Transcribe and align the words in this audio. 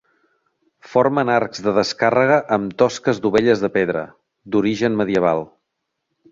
Formen 0.93 1.31
arcs 1.33 1.61
de 1.67 1.73
descàrrega 1.75 2.39
amb 2.57 2.73
tosques 2.83 3.21
dovelles 3.27 3.63
de 3.67 3.73
pedra, 3.79 4.05
d'origen 4.57 5.01
medieval. 5.05 5.49